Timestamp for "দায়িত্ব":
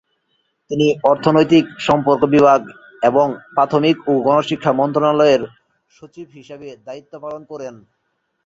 6.87-7.13